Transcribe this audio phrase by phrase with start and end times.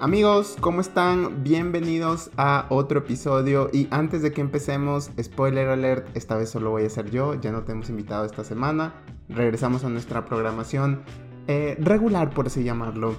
[0.00, 1.44] Amigos, ¿cómo están?
[1.44, 6.84] Bienvenidos a otro episodio y antes de que empecemos, spoiler alert, esta vez solo voy
[6.84, 8.92] a ser yo, ya no te hemos invitado esta semana,
[9.28, 11.02] regresamos a nuestra programación
[11.46, 13.14] eh, regular, por así llamarlo.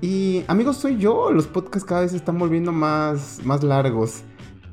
[0.00, 4.24] Y amigos, soy yo, los podcasts cada vez se están volviendo más, más largos.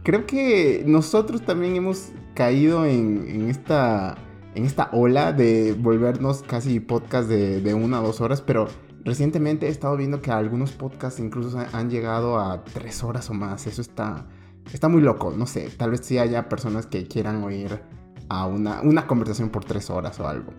[0.01, 4.17] Creo que nosotros también hemos caído en, esta,
[4.55, 8.67] en esta ola de volvernos casi podcast de, de una o dos horas, pero
[9.05, 13.67] Recientemente he estado viendo que algunos podcasts incluso han llegado a tres horas o más.
[13.67, 14.25] Eso está,
[14.71, 15.33] está muy loco.
[15.35, 17.81] No sé, tal vez sí haya personas que quieran oír
[18.29, 20.53] a una, una conversación por tres horas o algo.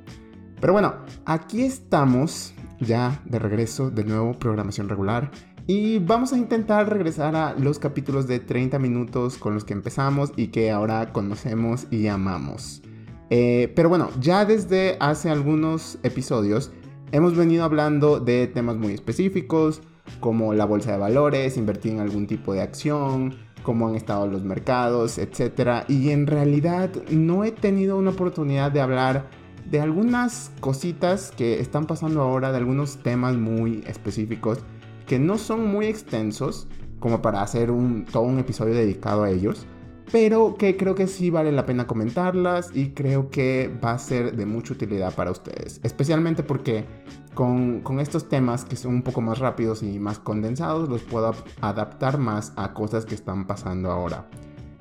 [0.60, 0.94] Pero bueno,
[1.24, 5.30] aquí estamos ya de regreso, de nuevo, programación regular.
[5.66, 10.32] Y vamos a intentar regresar a los capítulos de 30 minutos con los que empezamos
[10.36, 12.82] y que ahora conocemos y amamos.
[13.30, 16.70] Eh, pero bueno, ya desde hace algunos episodios
[17.14, 19.83] Hemos venido hablando de temas muy específicos,
[20.19, 24.42] como la bolsa de valores, invertir en algún tipo de acción, cómo han estado los
[24.42, 25.84] mercados, etc.
[25.86, 29.28] Y en realidad no he tenido una oportunidad de hablar
[29.64, 34.58] de algunas cositas que están pasando ahora, de algunos temas muy específicos
[35.06, 36.66] que no son muy extensos
[36.98, 39.69] como para hacer un, todo un episodio dedicado a ellos
[40.12, 44.36] pero que creo que sí vale la pena comentarlas y creo que va a ser
[44.36, 46.84] de mucha utilidad para ustedes, especialmente porque
[47.34, 52.19] con, estos temas que son un poco más rápidos y más condensados los puedo adaptar
[52.19, 54.27] más a cosas que están pasando ahora.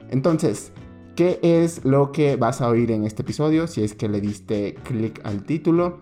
[0.09, 0.71] Entonces,
[1.15, 4.75] ¿qué es lo que vas a oír en este episodio si es que le diste
[4.83, 6.01] clic al título?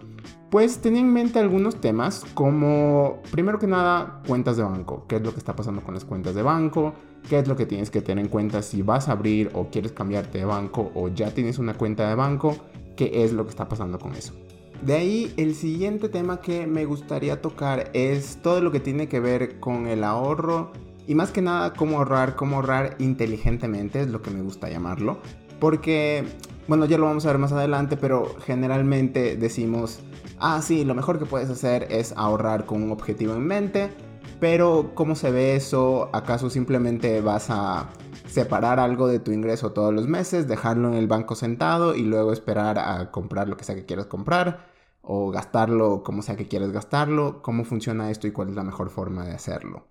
[0.49, 5.05] Pues tenía en mente algunos temas como, primero que nada, cuentas de banco.
[5.08, 6.94] ¿Qué es lo que está pasando con las cuentas de banco?
[7.30, 9.91] ¿Qué es lo que tienes que tener en cuenta si vas a abrir o quieres
[9.91, 12.58] cambiarte de banco o ya tienes una cuenta de banco?
[12.95, 14.33] ¿Qué es lo que está pasando con eso?
[14.81, 19.19] De ahí el siguiente tema que me gustaría tocar es todo lo que tiene que
[19.19, 20.72] ver con el ahorro
[21.08, 25.20] y más que nada cómo ahorrar, cómo ahorrar inteligentemente es lo que me gusta llamarlo.
[25.59, 26.23] Porque,
[26.67, 29.99] bueno, ya lo vamos a ver más adelante, pero generalmente decimos
[30.42, 33.92] ah, sí, lo mejor que puedes hacer es ahorrar con un objetivo en mente,
[34.41, 36.09] pero ¿cómo se ve eso?
[36.13, 37.91] ¿Acaso simplemente vas a
[38.27, 42.33] separar algo de tu ingreso todos los meses, dejarlo en el banco sentado y luego
[42.33, 44.65] esperar a comprar lo que sea que quieras comprar?
[45.03, 47.43] ¿O gastarlo como sea que quieras gastarlo?
[47.43, 49.89] ¿Cómo funciona esto y cuál es la mejor forma de hacerlo?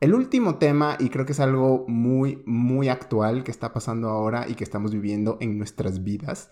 [0.00, 4.46] El último tema, y creo que es algo muy, muy actual que está pasando ahora
[4.48, 6.50] y que estamos viviendo en nuestras vidas,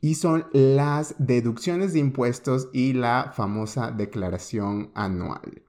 [0.00, 5.67] y son las deducciones de impuestos y la famosa declaración anual.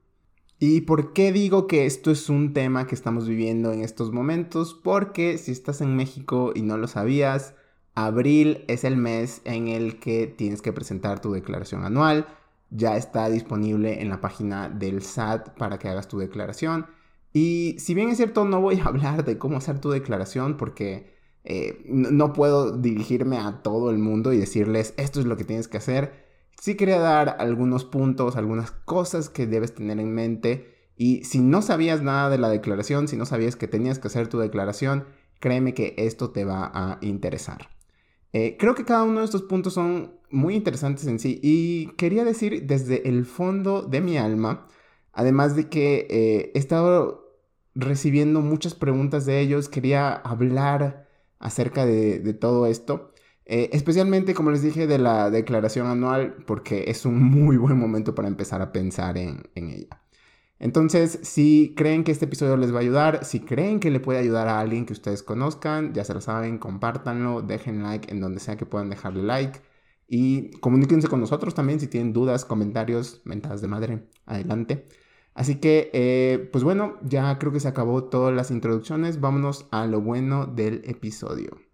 [0.62, 4.74] ¿Y por qué digo que esto es un tema que estamos viviendo en estos momentos?
[4.74, 7.54] Porque si estás en México y no lo sabías,
[7.94, 12.26] abril es el mes en el que tienes que presentar tu declaración anual.
[12.68, 16.86] Ya está disponible en la página del SAT para que hagas tu declaración.
[17.32, 21.16] Y si bien es cierto, no voy a hablar de cómo hacer tu declaración porque
[21.44, 25.68] eh, no, puedo dirigirme a todo el mundo y decirles esto es lo que tienes
[25.68, 26.29] que hacer.
[26.60, 30.92] Sí quería dar algunos puntos, algunas cosas que debes tener en mente.
[30.96, 34.28] Y si no sabías nada de la declaración, si no sabías que tenías que hacer
[34.28, 35.06] tu declaración,
[35.40, 37.70] créeme que esto te va a interesar.
[38.32, 42.24] Eh, creo que cada uno de estos puntos son muy interesantes en sí y quería
[42.24, 44.68] decir desde el fondo de mi alma,
[45.12, 47.38] además de que eh, he estado
[47.74, 53.09] recibiendo muchas preguntas de ellos, quería hablar acerca de, todo esto.
[53.52, 58.14] Eh, especialmente, como les dije, de la declaración anual, porque es un muy buen momento
[58.14, 60.00] para empezar a pensar en, ella.
[60.60, 64.20] Entonces, si creen que este episodio les va a ayudar, si creen que le puede
[64.20, 68.38] ayudar a alguien que ustedes conozcan, ya se lo saben, compártanlo, dejen like en donde
[68.40, 69.60] sea que puedan dejarle like
[70.06, 74.86] y comuníquense con nosotros también si tienen dudas, comentarios, mentadas de madre, adelante.
[75.34, 79.20] Así que, eh, pues bueno, ya creo que se acabó todas las introducciones.
[79.20, 81.69] Vámonos a lo bueno del episodio.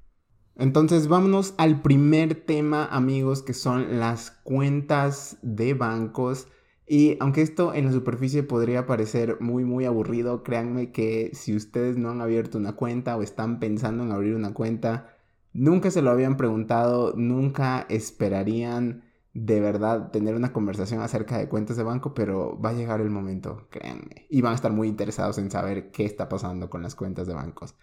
[0.59, 6.49] Entonces, vámonos al primer tema, amigos, que son las cuentas de bancos.
[6.87, 11.99] Y aunque esto en la superficie podría parecer muy, muy aburrido, créanme que si ustedes
[11.99, 15.14] no han abierto una cuenta o están pensando en abrir una cuenta,
[15.53, 19.02] nunca se lo habían preguntado, nunca esperarían
[19.35, 23.11] de verdad tener una conversación acerca de cuentas de banco, pero va a llegar el
[23.11, 24.26] momento, créanme.
[24.31, 27.35] Y van a estar muy interesados en saber qué está pasando con las cuentas de
[27.35, 27.75] bancos.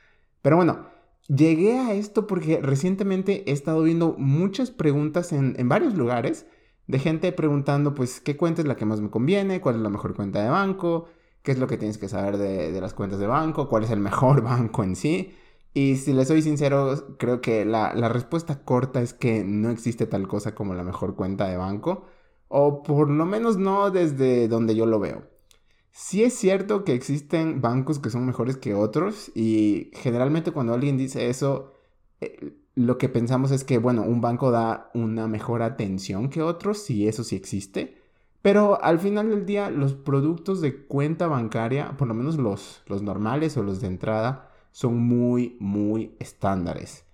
[0.41, 0.87] Pero bueno,
[1.27, 6.45] llegué a esto porque recientemente he estado viendo muchas preguntas en, varios lugares
[6.87, 9.61] de gente preguntando, pues, ¿qué cuenta es la que más me conviene?
[9.61, 11.07] ¿Cuál es la mejor cuenta de banco?
[11.41, 13.69] ¿Qué es lo que tienes que saber de, de las cuentas de banco?
[13.69, 15.33] ¿Cuál es el mejor banco en sí?
[15.73, 20.27] Y si les soy sincero, creo que la, respuesta corta es que no existe tal
[20.27, 22.05] cosa como la mejor cuenta de banco,
[22.47, 25.23] o por lo menos no desde donde yo lo veo.
[25.95, 30.97] Sí es cierto que existen bancos que son mejores que otros y generalmente cuando alguien
[30.97, 31.75] dice eso,
[32.19, 36.89] eh, lo que pensamos es que, bueno, un banco da una mejor atención que otros,
[36.89, 38.01] y eso sí existe.
[38.41, 43.03] Pero al final del día, los productos de cuenta bancaria, por lo menos los, los
[43.03, 47.05] normales o los de entrada, son muy, muy estándares.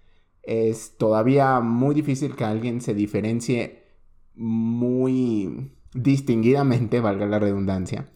[0.42, 3.84] Es todavía muy difícil que alguien se diferencie
[4.36, 8.10] muy distinguidamente, valga la redundancia,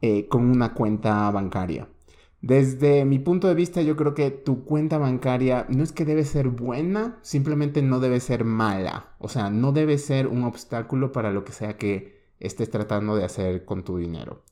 [0.00, 1.88] eh, con una cuenta bancaria.
[2.42, 6.24] Desde mi punto de vista, yo creo que tu cuenta bancaria no es que debe
[6.24, 9.14] ser buena, simplemente no debe ser mala.
[9.18, 13.24] O sea, no debe ser un obstáculo para lo que sea que estés tratando de
[13.24, 14.42] hacer con tu dinero.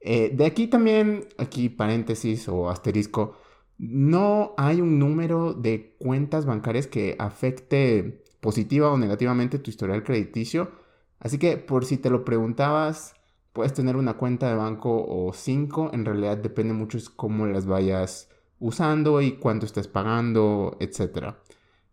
[0.00, 3.36] Eh, de aquí también, aquí paréntesis o asterisco,
[3.76, 10.70] no hay un número de cuentas bancarias que afecte positiva o negativamente tu historial crediticio.
[11.18, 13.15] Así que por si te lo preguntabas,
[13.56, 15.88] puedes tener una cuenta de banco o cinco.
[15.94, 21.36] En realidad depende mucho de cómo las vayas usando y cuánto estés pagando, etc.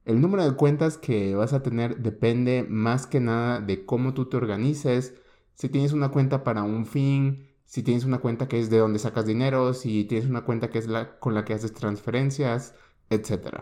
[0.04, 4.26] El número de cuentas que vas a tener depende más que nada de cómo tú
[4.26, 5.14] te organices.
[5.54, 9.00] Si tienes una cuenta para un fin, si tienes una cuenta que es de donde
[9.00, 12.76] sacas dinero, si tienes una cuenta que es la con la que haces transferencias,
[13.10, 13.62] etc.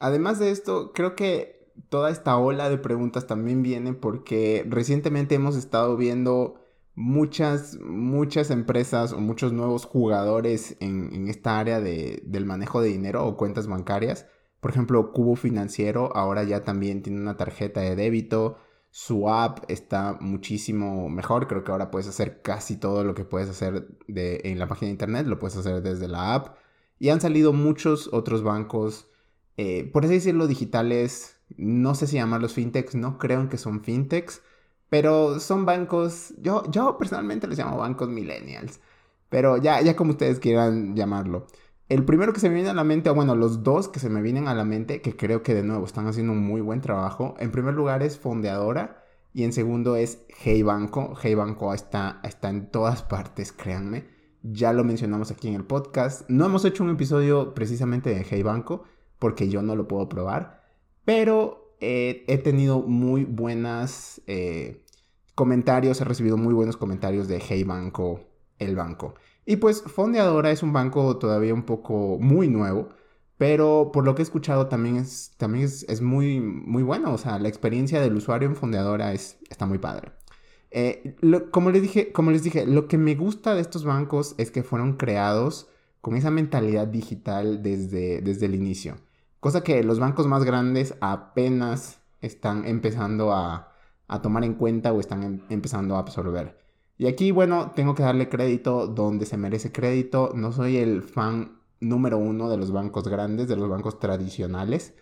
[0.00, 5.54] Además de esto, creo que toda esta ola de preguntas también viene porque recientemente hemos
[5.54, 6.60] estado viendo
[7.00, 13.36] muchas, muchas empresas o muchos nuevos jugadores en, esta área del manejo de dinero o
[13.36, 14.26] cuentas bancarias.
[14.60, 18.58] Por ejemplo, Cubo Financiero ahora ya también tiene una tarjeta de débito
[18.90, 21.46] su app está muchísimo mejor.
[21.46, 24.88] Creo que ahora puedes hacer casi todo lo que puedes hacer de, en la página
[24.88, 26.56] de internet, lo puedes hacer desde la app.
[26.98, 29.08] Y han salido muchos otros bancos,
[29.56, 31.36] eh, por así decirlo, digitales.
[31.56, 34.42] No sé si llamarlos fintechs, no creo que son fintechs,
[34.90, 38.80] pero son bancos, yo, yo personalmente les llamo bancos millennials.
[39.30, 41.46] Pero ya, ya como ustedes quieran llamarlo.
[41.88, 44.10] El primero que se me viene a la mente, o bueno, los dos que se
[44.10, 46.80] me vienen a la mente, que creo que de nuevo están haciendo un muy buen
[46.80, 47.34] trabajo.
[47.38, 51.14] En primer lugar es Fondeadora y en segundo es Hey Banco.
[51.20, 54.08] Hey Banco está, está en todas partes, créanme.
[54.42, 56.28] Ya lo mencionamos aquí en el podcast.
[56.28, 58.84] No hemos hecho un episodio precisamente de Hey Banco
[59.20, 60.62] porque yo no lo puedo probar,
[61.04, 64.84] pero eh, he tenido muy buenas eh,
[65.34, 68.20] comentarios, he recibido muy buenos comentarios de Hey Banco,
[68.58, 69.14] el banco.
[69.46, 72.90] Y pues Fondeadora es un banco todavía un poco muy nuevo,
[73.38, 77.14] pero por lo que he escuchado también es, también es, muy, muy bueno.
[77.14, 80.12] O sea, la experiencia del usuario en Fondeadora es, está muy padre.
[80.70, 81.16] Eh,
[81.50, 84.62] como, les dije, como les dije, lo que me gusta de estos bancos es que
[84.62, 85.68] fueron creados
[86.00, 88.96] con esa mentalidad digital desde, desde el inicio.
[89.40, 93.72] Cosa que los bancos más grandes apenas están empezando a,
[94.22, 96.58] tomar en cuenta o están em, empezando a absorber.
[96.98, 100.32] Y aquí, bueno, tengo que darle crédito donde se merece crédito.
[100.34, 104.94] No soy el fan número uno de los bancos grandes, de los bancos tradicionales,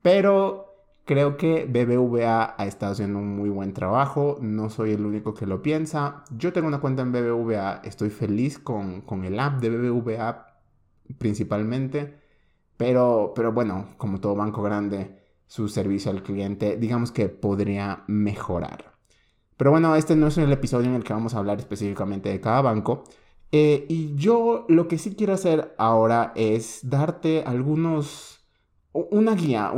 [0.00, 0.72] pero
[1.04, 4.38] creo que BBVA ha estado haciendo un muy buen trabajo.
[4.40, 6.24] No soy el único que lo piensa.
[6.36, 10.46] Yo tengo una cuenta en BBVA, estoy feliz con, el app de BBVA
[11.18, 12.21] principalmente,
[12.82, 18.96] pero, pero bueno, como todo banco grande, su servicio al cliente, digamos que podría mejorar.
[19.56, 22.40] Pero bueno, este no es el episodio en el que vamos a hablar específicamente de
[22.40, 23.04] cada banco.
[23.52, 28.44] Eh, y yo lo que sí quiero hacer ahora es darte algunos,
[28.92, 29.72] una guía,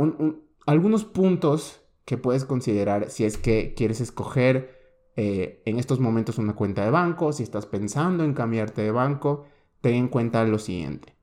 [0.65, 4.79] algunos puntos que puedes considerar si es que quieres escoger
[5.15, 9.45] eh, en estos momentos una cuenta de banco, si estás pensando en cambiarte de banco,
[9.81, 11.14] ten en cuenta lo siguiente.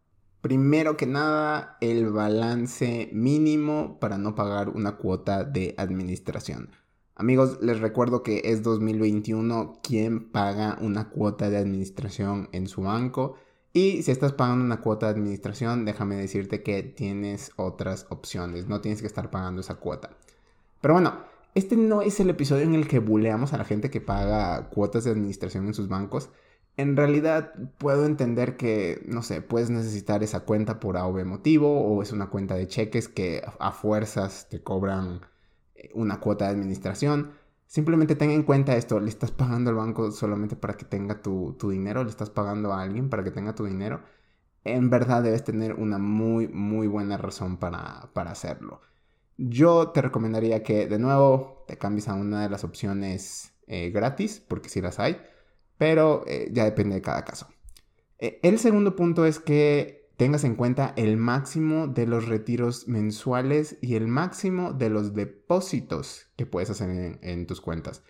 [0.43, 6.71] Primero que nada, el balance mínimo para no pagar una cuota de administración.
[7.15, 13.37] Amigos, les recuerdo que es 2021 quien paga una cuota de administración en su banco.
[13.73, 18.67] Y si estás pagando una cuota de administración, déjame decirte que tienes otras opciones.
[18.67, 20.11] No tienes que estar pagando esa cuota.
[20.81, 21.19] Pero bueno,
[21.55, 25.05] este no es el episodio en el que buleamos a la gente que paga cuotas
[25.05, 26.31] de administración en sus bancos.
[26.77, 32.03] En realidad puedo entender que, no sé, puedes necesitar esa cuenta por AV motivo o
[32.03, 35.21] es una cuenta de cheques que a fuerzas te cobran
[35.95, 37.33] una cuota de administración.
[37.67, 41.57] Simplemente ten en cuenta esto, le estás pagando al banco solamente para que tenga tu,
[41.71, 44.03] dinero, le estás pagando a alguien para que tenga tu dinero.
[44.65, 48.81] En verdad debes tener una muy, muy buena razón para, hacerlo.
[49.39, 54.43] Yo te recomendaría que de nuevo te cambies a una de las opciones eh, gratis,
[54.47, 55.17] porque si las hay,
[55.83, 57.49] pero eh, ya depende de cada caso.
[58.21, 63.79] Eh, el segundo punto es que tengas en cuenta el máximo de los retiros mensuales
[63.81, 68.05] y el máximo de los depósitos que puedes hacer en, tus cuentas.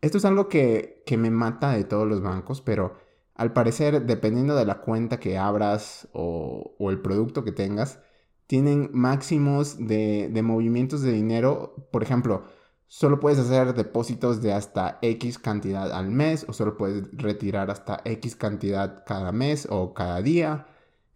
[0.00, 2.96] Esto es algo que, me mata de todos los bancos, pero
[3.34, 8.00] Al parecer, dependiendo de la cuenta que abras o, el producto que tengas,
[8.46, 11.88] tienen máximos de, de movimientos de dinero.
[11.92, 12.44] Por ejemplo,
[12.88, 18.00] solo puedes hacer depósitos de hasta X cantidad al mes o solo puedes retirar hasta
[18.04, 20.66] X cantidad cada mes o cada día.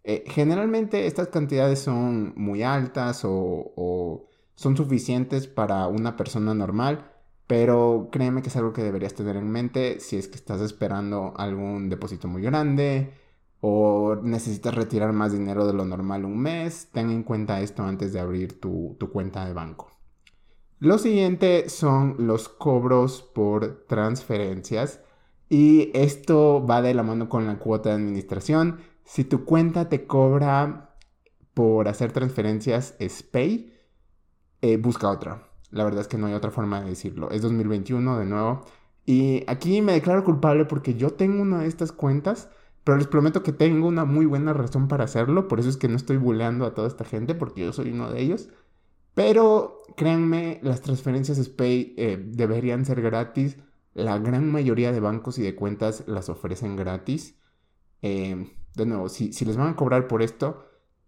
[0.03, 7.11] Eh, generalmente estas cantidades son muy altas o, son suficientes para una persona normal,
[7.47, 11.33] pero créeme que es algo que deberías tener en mente si es que estás esperando
[11.37, 13.13] algún depósito muy grande
[13.61, 16.89] o necesitas retirar más dinero de lo normal un mes.
[16.91, 19.92] Ten en cuenta esto antes de abrir tu, tu cuenta de banco.
[20.83, 24.99] Lo siguiente son los cobros por transferencias
[25.47, 28.79] y esto va de la mano con la cuota de administración.
[29.05, 30.97] Si tu cuenta te cobra
[31.53, 33.71] por hacer transferencias SPAY,
[34.61, 35.47] eh, busca otra.
[35.71, 37.31] La verdad es que no hay otra forma de decirlo.
[37.31, 38.65] Es 2021 de nuevo.
[39.05, 42.49] Y aquí me declaro culpable porque yo tengo una de estas cuentas,
[42.83, 45.47] pero les prometo que tengo una muy buena razón para hacerlo.
[45.47, 48.11] Por eso es que no estoy buleando a toda esta gente porque yo soy uno
[48.11, 48.49] de ellos.
[49.13, 53.57] Pero créanme, las transferencias SPAY eh, deberían ser gratis.
[53.93, 57.37] La gran mayoría de bancos y de cuentas las ofrecen gratis.
[58.01, 60.65] Eh, de nuevo, si, les van a cobrar por esto,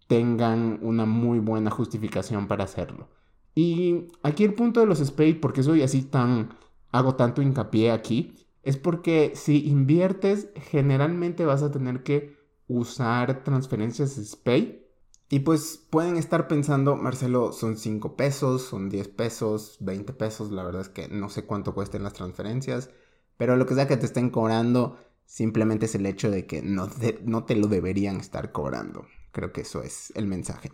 [0.07, 3.09] tengan una muy buena justificación para hacerlo.
[3.55, 6.49] Y aquí el punto de los SPAY, porque soy así tan,
[6.91, 12.35] hago tanto hincapié aquí, es porque si inviertes, generalmente vas a tener que
[12.67, 14.84] usar transferencias SPAY.
[15.29, 20.63] Y pues pueden estar pensando, Marcelo, son 5 pesos, son 10 pesos, 20 pesos, la
[20.63, 22.89] verdad es que no sé cuánto cuesten las transferencias,
[23.37, 26.89] pero lo que sea que te estén cobrando, Simplemente es el hecho de que no,
[27.23, 29.07] no te lo deberían estar cobrando.
[29.31, 30.71] Creo que eso es el mensaje.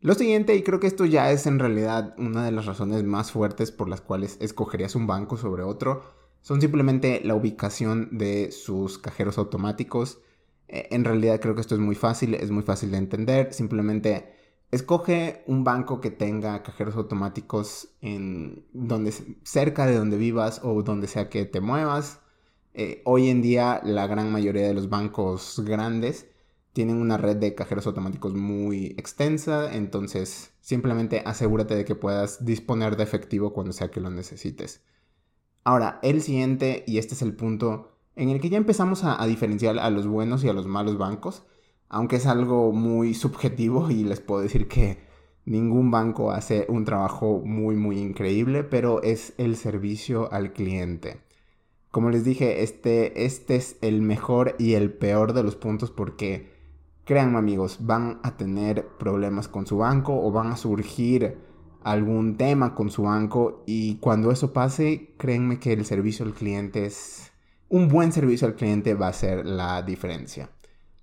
[0.00, 3.32] Lo siguiente, y creo que esto ya es en realidad una de las razones más
[3.32, 6.02] fuertes por las cuales escogerías un banco sobre otro,
[6.42, 10.20] son simplemente la ubicación de sus cajeros automáticos.
[10.70, 13.52] E, en realidad creo que esto es muy fácil, es muy fácil de entender.
[13.52, 14.32] Simplemente
[14.70, 19.12] escoge un banco que tenga cajeros automáticos en donde
[19.42, 22.20] cerca de donde vivas o donde sea que te muevas.
[22.74, 26.28] Eh, hoy en día la gran mayoría de los bancos grandes
[26.72, 32.96] tienen una red de cajeros automáticos muy extensa, entonces simplemente asegúrate de que puedas disponer
[32.96, 34.82] de efectivo cuando sea que lo necesites.
[35.64, 37.89] Ahora, el siguiente, y este es el punto
[38.20, 41.42] en el que ya empezamos a, diferenciar a los buenos y a los malos bancos,
[41.88, 44.98] aunque es algo muy subjetivo y les puedo decir que
[45.46, 51.22] ningún banco hace un trabajo muy muy increíble, pero es el servicio al cliente.
[51.90, 56.52] Como les dije, este, este es el mejor y el peor de los puntos porque,
[57.06, 61.38] créanme amigos, van a tener problemas con su banco o van a surgir
[61.82, 66.84] algún tema con su banco y cuando eso pase, créanme que el servicio al cliente
[66.84, 67.29] es...
[67.70, 70.50] Un buen servicio al cliente va a ser la diferencia.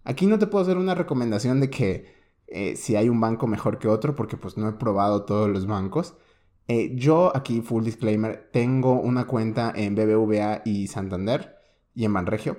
[0.03, 2.13] Aquí no te puedo hacer una recomendación de que
[2.47, 5.65] eh, si hay un banco mejor que otro porque pues no he probado todos los
[5.65, 6.15] bancos.
[6.67, 11.55] Eh, yo aquí, full disclaimer, tengo una cuenta en BBVA y Santander
[11.95, 12.57] y en Banregio.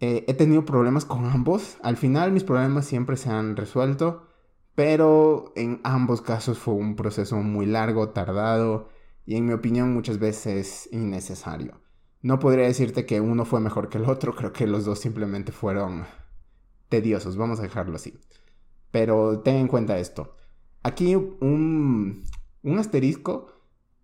[0.00, 1.78] Eh, he tenido problemas con ambos.
[1.82, 4.26] Al final mis problemas siempre se han resuelto,
[4.74, 8.90] pero en ambos casos fue un proceso muy largo, tardado
[9.24, 11.85] y en mi opinión muchas veces innecesario.
[12.22, 15.52] No podría decirte que uno fue mejor que el otro, creo que los dos simplemente
[15.52, 16.06] fueron
[16.88, 18.18] tediosos, vamos a dejarlo así.
[18.90, 20.36] Pero ten en cuenta esto.
[20.82, 22.24] Aquí un,
[22.62, 23.52] un asterisco.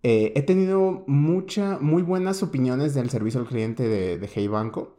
[0.03, 4.97] Eh, he tenido mucha, muy buenas opiniones del servicio al cliente de, Hey Banco.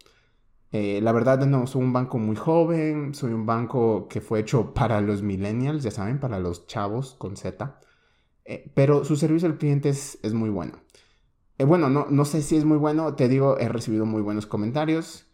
[0.73, 4.75] Eh, la verdad, no, soy un banco muy joven, soy un banco que fue hecho
[4.75, 7.81] para los millennials, ya saben, para los chavos con Z.
[8.47, 10.75] Eh, pero su servicio al cliente es, es muy bueno.
[11.59, 15.27] Bueno, no, no sé si es muy bueno, te digo, he recibido muy buenos comentarios.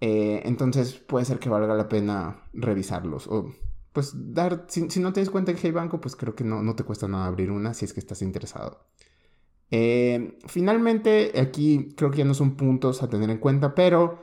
[0.00, 3.26] entonces puede ser que valga la pena revisarlos.
[3.28, 3.52] O
[3.94, 6.74] pues dar, si, no te das cuenta en Hey Banco, pues creo que no, no,
[6.74, 8.88] te cuesta nada abrir una si es que estás interesado.
[9.70, 14.18] Eh, finalmente, aquí creo que ya no son puntos a tener en cuenta, pero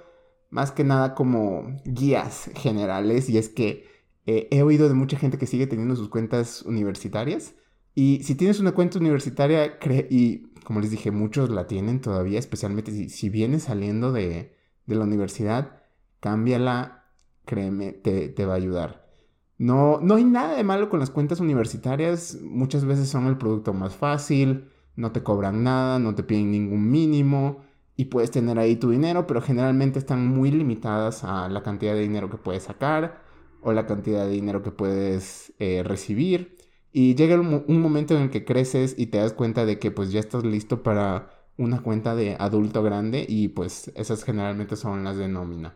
[0.50, 3.86] más que nada como guías generales, y es que
[4.25, 7.55] eh, he oído de mucha gente que sigue teniendo sus cuentas universitarias,
[7.95, 9.79] y si tienes una cuenta universitaria,
[10.10, 15.03] y como les dije, muchos la tienen todavía, especialmente si, vienes saliendo de, de la
[15.03, 15.83] universidad,
[16.19, 17.05] cámbiala,
[17.45, 19.09] créeme, te, te va a ayudar.
[19.57, 22.39] No, no hay nada de malo con las cuentas universitarias.
[22.41, 26.89] Muchas veces son el producto más fácil, no te cobran nada, no te piden ningún
[26.89, 27.61] mínimo
[27.95, 32.01] y puedes tener ahí tu dinero, pero generalmente están muy limitadas a la cantidad de
[32.01, 33.21] dinero que puedes sacar
[33.61, 36.57] o la cantidad de dinero que puedes eh, recibir.
[36.93, 40.12] Y llega un, momento en el que creces y te das cuenta de que pues
[40.12, 45.15] ya estás listo para una cuenta de adulto grande y pues esas generalmente son las
[45.15, 45.75] de nómina.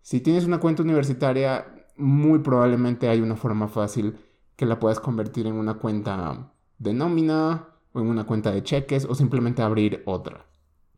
[0.00, 4.16] Si tienes una cuenta universitaria, muy probablemente hay una forma fácil
[4.56, 9.04] que la puedas convertir en una cuenta de nómina o en una cuenta de cheques
[9.04, 10.46] o simplemente abrir otra.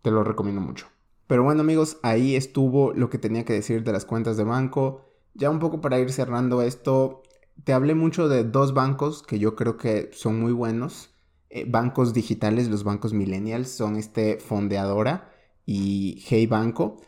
[0.03, 0.87] Te lo recomiendo mucho.
[1.27, 5.03] Pero bueno amigos, ahí estuvo lo que tenía que decir de las cuentas de banco.
[5.35, 7.23] Ya un poco para ir cerrando esto,
[7.65, 11.15] te hablé mucho de dos bancos que yo creo que son muy buenos.
[11.51, 15.33] Eh, bancos digitales, los bancos millennials, son este Fondeadora
[15.67, 17.01] y Hey Banco.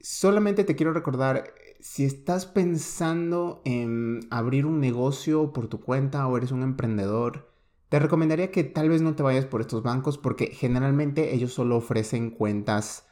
[0.00, 6.36] Solamente te quiero recordar, si estás pensando en abrir un negocio por tu cuenta o
[6.36, 7.52] eres un emprendedor,
[7.88, 11.76] te recomendaría que tal vez no te vayas por estos bancos porque generalmente ellos solo
[11.76, 13.06] ofrecen cuentas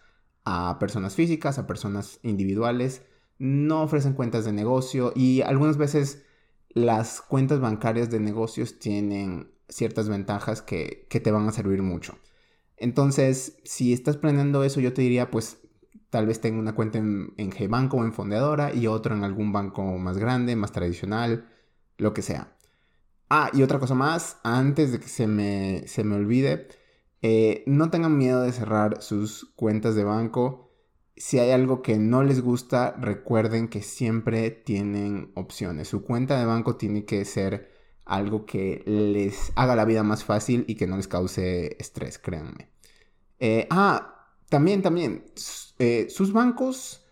[0.45, 3.03] a personas físicas, a personas individuales,
[3.39, 6.26] no ofrecen cuentas de negocio y algunas veces
[6.77, 12.19] las cuentas bancarias de negocios tienen ciertas ventajas que, te van a servir mucho.
[12.77, 15.57] Entonces, si estás planeando eso, yo te diría, pues
[16.11, 19.55] tal vez tenga una cuenta en, en G-Banco o en Fondeadora y otra en algún
[19.55, 21.49] banco más grande, más tradicional,
[21.97, 22.59] lo que sea.
[23.31, 26.69] Ah, y otra cosa más, antes de que se me, se me olvide,
[27.23, 30.66] eh, no tengan miedo de cerrar sus cuentas de banco
[31.17, 35.89] si hay algo que no les gusta, recuerden que siempre tienen opciones.
[35.89, 37.71] Su cuenta de banco tiene que ser
[38.05, 42.71] algo que les haga la vida más fácil y que no les cause estrés, créanme.
[43.41, 45.25] Eh, ah, también, también,
[45.79, 47.05] eh, sus bancos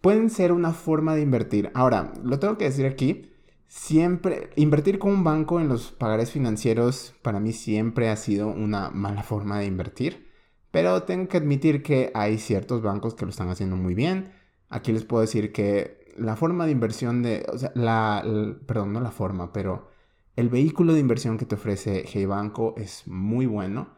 [0.00, 1.70] pueden ser una forma de invertir.
[1.74, 3.30] Ahora, lo tengo que decir aquí,
[3.68, 8.90] siempre, invertir con un banco en los pagares financieros para mí siempre ha sido una
[8.90, 10.31] mala forma de invertir.
[10.72, 14.32] Pero tengo que admitir que hay ciertos bancos que lo están haciendo muy bien.
[14.70, 18.24] Aquí les puedo decir que la forma de inversión de, o sea, la,
[18.66, 19.88] perdón, no la forma, pero
[20.34, 23.90] el vehículo de inversión que te ofrece Hey Banco es muy bueno.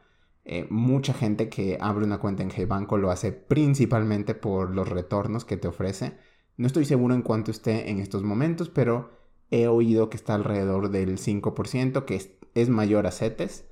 [0.44, 4.88] Eh, mucha gente que abre una cuenta en Hey Banco lo hace principalmente por los
[4.88, 6.18] retornos que te ofrece.
[6.56, 9.10] No estoy seguro en cuánto esté en estos momentos, pero
[9.50, 13.64] he oído que está alrededor del 5%, que es, es mayor a CETES.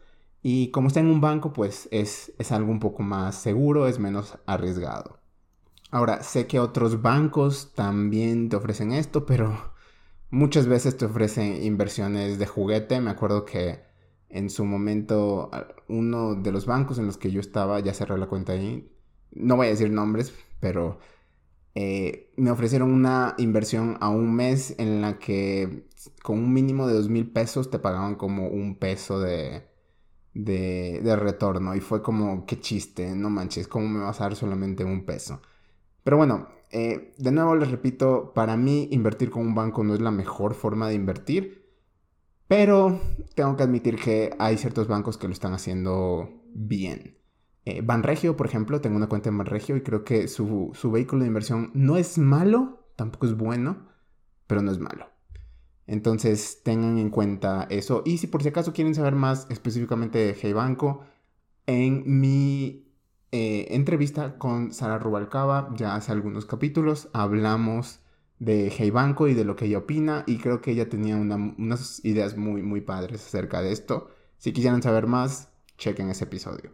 [0.42, 4.38] Y como está en un banco, pues es, algo un poco más seguro, es menos
[4.46, 5.20] arriesgado.
[5.90, 9.72] Ahora, sé que otros bancos también te ofrecen esto, pero
[10.30, 13.00] muchas veces te ofrecen inversiones de juguete.
[13.00, 13.80] Me acuerdo que
[14.30, 15.50] en su momento
[15.88, 18.90] uno de los bancos en los que yo estaba, ya cerré la cuenta ahí,
[19.30, 20.98] no voy a decir nombres, pero
[21.74, 25.86] eh, me ofrecieron una inversión a un mes en la que
[26.22, 29.20] con un mínimo de dos mil pesos te pagaban como un peso
[30.34, 31.74] de, retorno.
[31.74, 35.40] Y fue como, qué chiste, no manches, ¿cómo me vas a dar solamente un peso?
[36.04, 40.00] Pero bueno, eh, de nuevo les repito, para mí invertir con un banco no es
[40.00, 41.62] la mejor forma de invertir.
[42.48, 43.00] Pero
[43.34, 47.16] tengo que admitir que hay ciertos bancos que lo están haciendo bien.
[47.64, 51.22] Eh, Banregio, por ejemplo, tengo una cuenta en Banregio y creo que su, su vehículo
[51.22, 53.88] de inversión no es malo, tampoco es bueno,
[54.46, 55.11] pero no es malo.
[55.86, 58.02] Entonces tengan en cuenta eso.
[58.04, 61.04] Y si por si acaso quieren saber más específicamente de Hey Banco,
[61.66, 62.88] en mi
[63.32, 68.00] eh, entrevista con Sara Rubalcaba, ya hace algunos capítulos, hablamos
[68.38, 70.24] de Hey Banco y de lo que ella opina.
[70.26, 74.10] Y creo que ella tenía unas ideas muy, muy padres acerca de esto.
[74.38, 76.70] Si quisieran saber más, chequen ese episodio.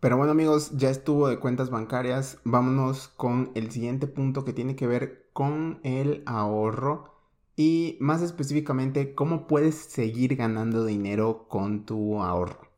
[0.00, 2.38] Pero bueno amigos, ya estuvo de cuentas bancarias.
[2.44, 7.11] Vámonos con el siguiente punto que tiene que ver con el ahorro
[7.56, 12.68] y más específicamente cómo puedes seguir ganando dinero con tu ahorro.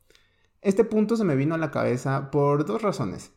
[0.62, 3.32] Este punto se me vino a la cabeza por dos razones.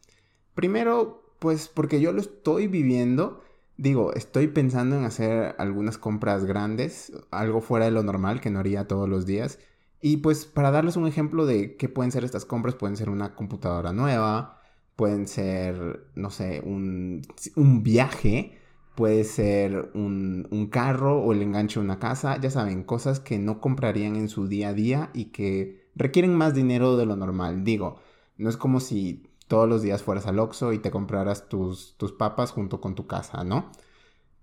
[0.56, 3.44] Primero, pues porque yo lo estoy viviendo.
[3.78, 8.60] Digo, estoy pensando en hacer algunas compras grandes, algo fuera de lo normal que no
[8.60, 9.60] haría todos los días.
[10.02, 13.36] Y pues para darles un ejemplo de qué pueden ser estas compras, pueden ser una
[13.36, 14.62] computadora nueva,
[14.96, 17.24] pueden ser, no sé, un,
[17.56, 18.58] un viaje
[18.98, 23.62] puede ser un, carro o el enganche de una casa, ya saben, cosas que no
[23.62, 27.64] comprarían en su día a día y que requieren más dinero de lo normal.
[27.64, 27.98] Digo,
[28.38, 32.12] no es como si todos los días fueras al Oxxo y te compraras tus, tus
[32.12, 33.72] papas junto con tu casa, ¿no?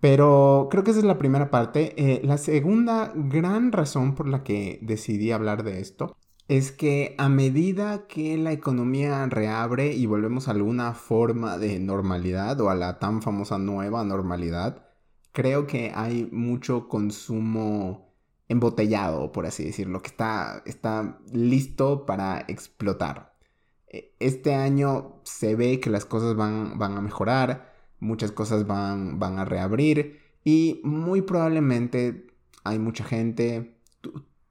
[0.01, 1.95] Pero creo que esa es la primera parte.
[1.97, 6.17] Eh, la segunda gran razón por la que decidí hablar de esto
[6.49, 12.61] es que a medida que la economía reabre y volvemos a alguna forma de normalidad
[12.61, 14.87] o a la tan famosa nueva normalidad,
[15.33, 18.15] creo que hay mucho consumo
[18.49, 23.35] embotellado, por así decirlo, que está, está listo para explotar.
[23.89, 29.19] E, este año se ve que las cosas van, van a mejorar, muchas cosas van,
[29.19, 32.27] van a reabrir y muy probablemente
[32.65, 33.74] hay mucha gente,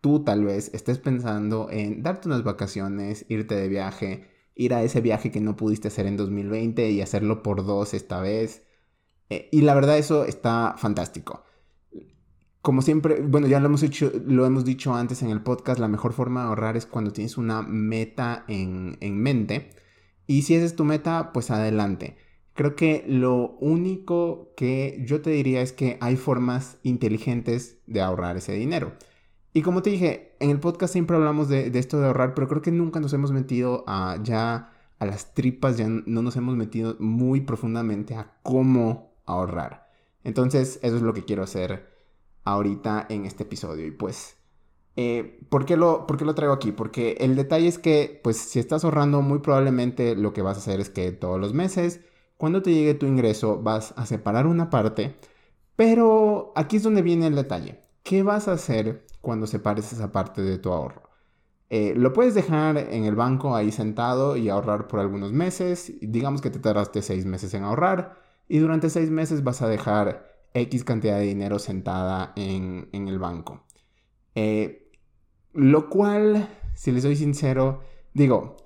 [0.04, 5.00] tú tal vez estés pensando en darte unas vacaciones, irte de viaje, ir a ese
[5.00, 8.64] viaje que no pudiste hacer en 2020 y hacerlo por dos esta vez.
[9.30, 11.46] Eh, y la verdad eso está fantástico.
[12.62, 15.88] Como siempre, bueno, ya lo hemos, hecho, lo hemos dicho antes en el podcast, la
[15.88, 19.70] mejor forma de ahorrar es cuando tienes una meta en, en mente.
[20.28, 22.18] Y si esa es tu meta, pues adelante.
[22.56, 28.36] Creo que lo único que yo te diría es que hay formas inteligentes de ahorrar
[28.36, 28.92] ese dinero.
[29.54, 32.64] Y como te dije, en el podcast siempre hablamos de, esto de ahorrar, pero creo
[32.64, 36.96] que nunca nos hemos metido a ya a las tripas, ya no nos hemos metido
[37.00, 39.92] muy profundamente a cómo ahorrar.
[40.24, 41.88] Entonces, eso es lo que quiero hacer
[42.46, 43.86] ahorita en este episodio.
[43.86, 44.38] Y pues,
[44.96, 46.72] eh, ¿por, qué lo, ¿por qué lo traigo aquí?
[46.72, 50.62] Porque el detalle es que, pues, si estás ahorrando, muy probablemente lo que vas a
[50.62, 52.02] hacer es que todos los meses,
[52.38, 55.16] cuando te llegue tu ingreso, vas a separar una parte.
[55.76, 57.82] Pero aquí es donde viene el detalle.
[58.04, 61.10] ¿Qué vas a hacer cuando separes esa parte de tu ahorro?
[61.72, 65.94] Eh, lo puedes dejar en el banco ahí sentado y ahorrar por algunos meses.
[66.02, 70.28] Digamos que te tardaste seis meses en ahorrar y durante seis meses vas a dejar
[70.54, 73.64] X cantidad de dinero sentada en, el banco.
[74.36, 74.92] Eh,
[75.54, 77.82] lo cual, si les soy sincero,
[78.14, 78.58] digo,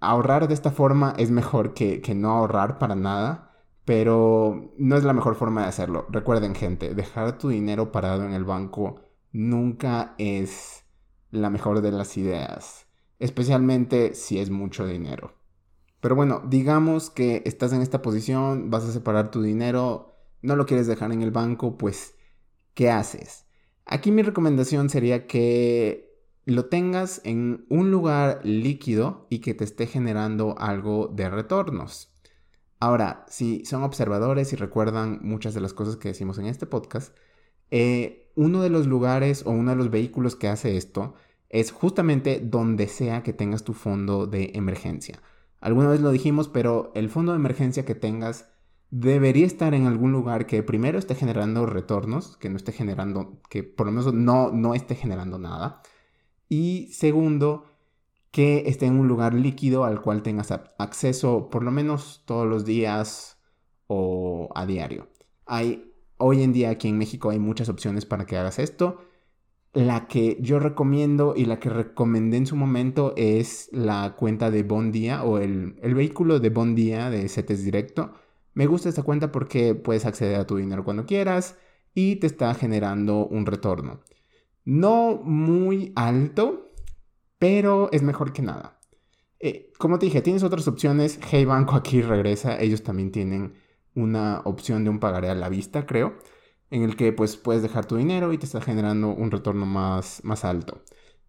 [0.00, 3.52] ahorrar de esta forma es mejor que, que no ahorrar para nada,
[3.84, 6.06] pero no es la mejor forma de hacerlo.
[6.08, 10.84] Recuerden gente, dejar tu dinero parado en el banco nunca es
[11.30, 12.86] la mejor de las ideas,
[13.18, 15.34] especialmente si es mucho dinero.
[16.00, 20.66] Pero bueno, digamos que estás en esta posición, vas a separar tu dinero, no lo
[20.66, 22.14] quieres dejar en el banco, pues,
[22.74, 23.44] ¿qué haces?
[23.84, 26.10] Aquí mi recomendación sería que
[26.46, 32.12] lo tengas en un lugar líquido y que te esté generando algo de retornos.
[32.78, 37.14] Ahora, si son observadores y recuerdan muchas de las cosas que decimos en este podcast,
[37.70, 41.14] eh, uno de los lugares o uno de los vehículos que hace esto
[41.48, 45.20] es justamente donde sea que tengas tu fondo de emergencia.
[45.60, 48.48] Alguna vez lo dijimos, pero el fondo de emergencia que tengas
[48.90, 53.62] debería estar en algún lugar que primero esté generando retornos, que no esté generando, que
[53.62, 55.82] por lo menos no, no esté generando nada.
[56.48, 57.66] Y segundo,
[58.30, 62.64] que esté en un lugar líquido al cual tengas acceso por lo menos todos los
[62.64, 63.38] días
[63.86, 65.08] o a diario.
[65.46, 65.89] Hay,
[66.20, 69.00] hoy en día aquí en México hay muchas opciones para que hagas esto.
[69.72, 74.62] La que yo recomiendo y la que recomendé en su momento es la cuenta de
[74.62, 78.12] Bondía o el, vehículo de Bondía de CETES Directo.
[78.52, 81.56] Me gusta esta cuenta porque puedes acceder a tu dinero cuando quieras
[81.94, 84.00] y te está generando un retorno.
[84.64, 86.72] No muy alto,
[87.38, 88.80] pero es mejor que nada.
[89.38, 91.18] Eh, como te dije, tienes otras opciones.
[91.30, 92.60] Hey Banco aquí regresa.
[92.60, 93.54] Ellos también tienen
[93.94, 96.14] una opción de un pagaré a la vista, creo
[96.70, 100.20] en el que pues puedes dejar tu dinero y te está generando un retorno más,
[100.24, 100.82] más alto.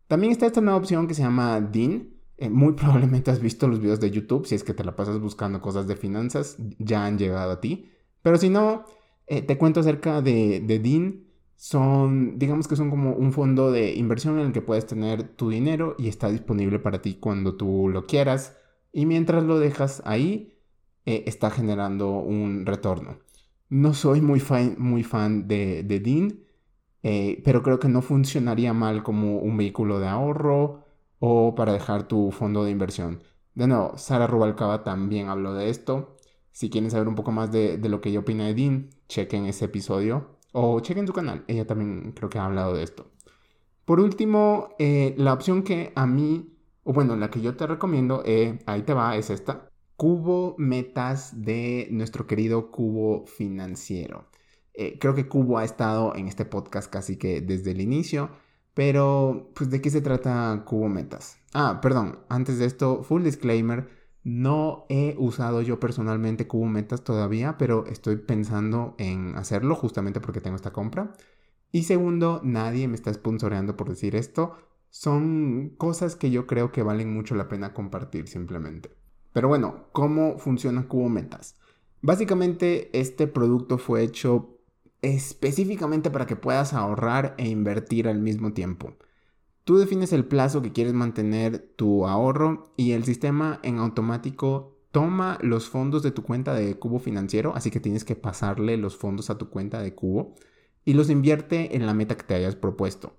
[0.08, 2.22] También está esta nueva opción que se llama DIN.
[2.38, 5.20] Eh, muy probablemente has visto los videos de YouTube, si es que te la pasas
[5.20, 7.92] buscando cosas de finanzas, ya han llegado a ti.
[8.22, 8.86] Pero si no,
[9.28, 11.28] eh, te cuento acerca de, de DIN.
[11.56, 15.50] Son, digamos que son como un fondo de inversión en el que puedes tener tu
[15.50, 18.58] dinero y está disponible para ti cuando tú lo quieras.
[18.92, 20.51] Y mientras lo dejas ahí,
[21.06, 23.20] eh, está generando un retorno.
[23.70, 26.40] No soy muy fan, muy fan de, de Dean,
[27.04, 30.86] eh, pero creo que no funcionaría mal como un vehículo de ahorro
[31.20, 33.24] o para dejar tu fondo de inversión.
[33.56, 36.18] De nuevo, Sara Rubalcaba también habló de esto.
[36.52, 39.66] Si quieren saber un poco más de, lo que yo opino de Dean, chequen ese
[39.66, 41.44] episodio o chequen su canal.
[41.48, 43.08] Ella también creo que ha hablado de esto.
[43.86, 48.24] Por último, eh, la opción que a mí, o bueno, la que yo te recomiendo,
[48.66, 49.71] ahí te va, es esta
[50.02, 54.26] cubo metas de nuestro querido cubo financiero.
[54.74, 58.32] Eh, creo que Cubo ha estado en este podcast casi que desde el inicio,
[58.74, 61.38] pero pues de qué se trata Cubo Metas.
[61.54, 63.90] Ah, perdón, antes de esto, full disclaimer,
[64.24, 70.42] no he usado yo personalmente Cubo Metas todavía, pero estoy pensando en hacerlo justamente porque
[70.42, 71.14] tengo esta compra.
[71.72, 74.56] Y segundo, nadie me está sponsoreando por decir esto.
[74.90, 79.00] Son cosas que yo creo que valen mucho la pena compartir simplemente.
[79.34, 81.56] Pero bueno, ¿cómo funciona Cubo Metas?
[82.02, 84.58] Básicamente este producto fue hecho
[85.02, 88.94] específicamente para que puedas ahorrar e invertir al mismo tiempo.
[89.64, 95.38] Tú defines el plazo que quieres mantener tu ahorro y el sistema en automático toma
[95.42, 99.30] los fondos de tu cuenta de Cubo Financiero, así que tienes que pasarle los fondos
[99.30, 100.36] a tu cuenta de Cubo
[100.84, 103.16] y los invierte en la meta que te hayas propuesto.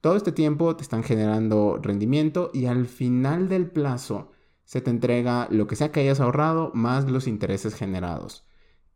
[0.00, 4.32] Todo este tiempo te están generando rendimiento y al final del plazo
[4.64, 8.46] se te entrega lo que sea que hayas ahorrado más los intereses generados.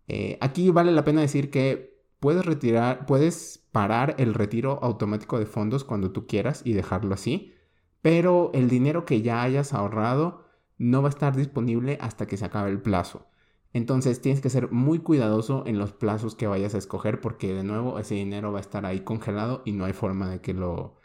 [0.09, 5.47] Eh, aquí vale la pena decir que puedes retirar, puedes parar el retiro automático de
[5.47, 7.55] fondos cuando tú quieras y dejarlo así,
[8.03, 10.45] pero el dinero que ya hayas ahorrado
[10.79, 13.27] no va a estar disponible hasta que se acabe el plazo.
[13.73, 17.65] Entonces tienes que ser muy cuidadoso en los plazos que vayas a escoger porque de
[17.65, 20.97] nuevo ese dinero va a estar ahí congelado y no hay forma de que lo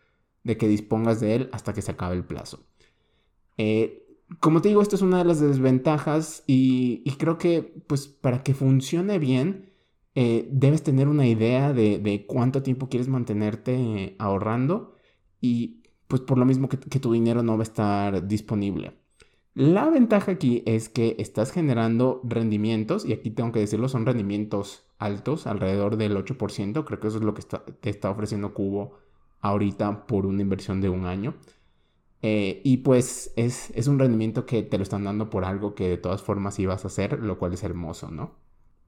[0.44, 2.66] de que dispongas de él hasta que se acabe el plazo.
[3.58, 4.03] Eh,
[4.40, 8.54] como te digo, esto es una de las desventajas y, creo que pues para que
[8.54, 9.72] funcione bien
[10.16, 14.96] eh, debes tener una idea de, cuánto tiempo quieres mantenerte ahorrando
[15.42, 18.94] y pues por lo mismo que, tu dinero no va a estar disponible.
[19.56, 24.84] La ventaja aquí es que estás generando rendimientos, y aquí tengo que decirlo, son rendimientos
[24.98, 28.98] altos, alrededor del 8%, creo que eso es lo que te está ofreciendo Cubo
[29.42, 31.36] ahorita por una inversión de un año.
[32.24, 35.90] Eh, y pues es, es, un rendimiento que te lo están dando por algo que
[35.90, 38.40] de todas formas ibas a hacer, lo cual es hermoso, ¿no?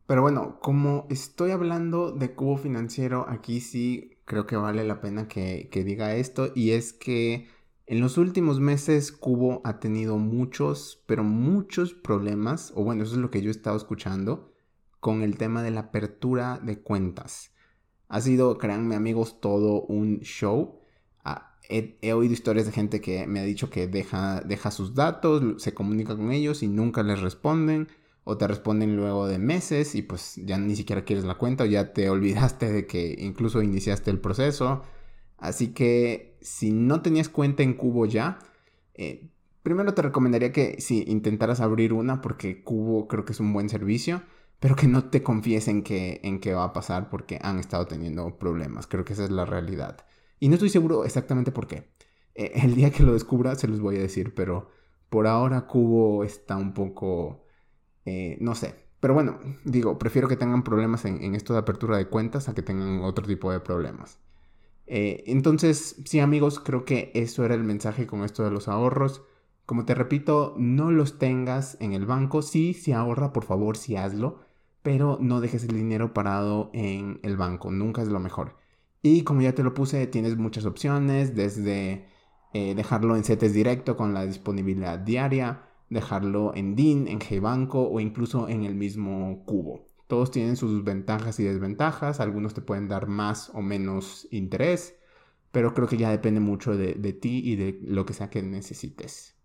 [0.08, 5.28] Pero bueno, como estoy hablando de cubo financiero, aquí sí creo que vale la pena
[5.28, 6.52] que, que diga esto.
[6.56, 7.48] Y es que
[7.88, 13.20] en los últimos meses Cubo ha tenido muchos, pero muchos problemas, o bueno, eso es
[13.20, 14.56] lo que yo he estado escuchando,
[15.00, 17.52] con el tema de la apertura de cuentas.
[18.08, 20.80] Ha sido, créanme amigos, todo un show.
[21.70, 25.74] He, oído historias de gente que me ha dicho que deja, deja sus datos, se
[25.74, 27.88] comunica con ellos y nunca les responden.
[28.24, 31.68] O te responden luego de meses y pues ya ni siquiera quieres la cuenta o
[31.68, 34.84] ya te olvidaste de que incluso iniciaste el proceso.
[35.38, 38.40] Así que si no tenías cuenta en Cubo ya,
[38.96, 39.30] eh,
[39.64, 43.70] primero te recomendaría que si intentaras abrir una porque Cubo creo que es un buen
[43.70, 44.24] servicio
[44.60, 47.86] pero que no te confíes en que, en qué va a pasar porque han estado
[47.88, 48.88] teniendo problemas.
[48.88, 50.06] Creo que esa es la realidad.
[50.40, 51.90] Y no estoy seguro exactamente por qué.
[52.36, 54.70] Eh, el día que lo descubra se los voy a decir, pero
[55.10, 57.46] por ahora Cubo está un poco...
[58.06, 58.76] Eh, no sé.
[59.00, 62.62] Pero bueno, digo, prefiero que tengan problemas en, esto de apertura de cuentas a que
[62.62, 64.20] tengan otro tipo de problemas.
[64.88, 69.24] Eh, entonces, sí amigos, creo que eso era el mensaje con esto de los ahorros.
[69.66, 72.42] Como te repito, no los tengas en el banco.
[72.42, 74.46] Sí, si ahorra, por favor, sí hazlo
[74.86, 78.56] pero no dejes el dinero parado en el banco, nunca es lo mejor.
[79.08, 82.08] Y como ya te lo puse, tienes muchas opciones, desde
[82.54, 88.00] eh, dejarlo en CETES directo con la disponibilidad diaria, dejarlo en DIN, en GBanco o
[88.00, 89.90] incluso en el mismo cubo.
[90.08, 94.96] Todos tienen sus ventajas y desventajas, algunos te pueden dar más o menos interés,
[95.52, 99.36] pero creo que ya depende mucho de ti y de lo que sea que necesites.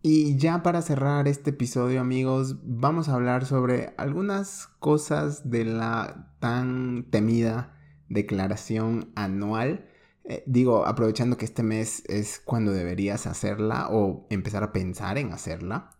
[0.00, 6.34] Y ya para cerrar este episodio amigos, vamos a hablar sobre algunas cosas de la
[6.40, 7.73] tan temida
[8.08, 9.86] declaración anual.
[10.24, 15.32] Eh, digo, aprovechando que este mes es cuando deberías hacerla o empezar a pensar en
[15.32, 15.90] hacerla.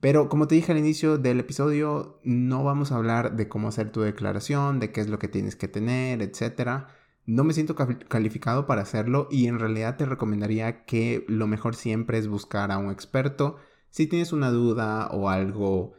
[0.00, 3.90] Pero como te dije al inicio del episodio, no vamos a hablar de cómo hacer
[3.90, 6.88] tu declaración, de qué es lo que tienes que tener, etcétera
[7.26, 12.18] no me siento calificado para hacerlo y en realidad te recomendaría que lo mejor siempre
[12.18, 13.56] es buscar a un experto.
[13.90, 15.94] Si tienes una duda o algo,